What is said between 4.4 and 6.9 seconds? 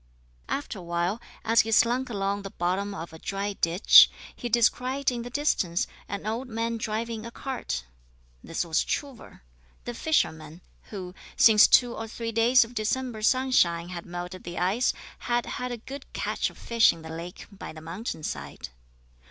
descried in the distance an old man